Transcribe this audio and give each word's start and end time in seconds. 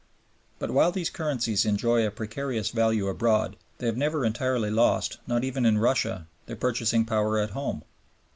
But 0.57 0.71
while 0.71 0.91
these 0.91 1.11
currencies 1.11 1.63
enjoy 1.63 2.03
a 2.03 2.09
precarious 2.09 2.71
value 2.71 3.07
abroad, 3.07 3.55
they 3.77 3.85
have 3.85 3.97
never 3.97 4.25
entirely 4.25 4.71
lost, 4.71 5.19
not 5.27 5.43
even 5.43 5.63
in 5.63 5.77
Russia, 5.77 6.25
their 6.47 6.55
purchasing 6.55 7.05
power 7.05 7.37
at 7.37 7.51
home. 7.51 7.83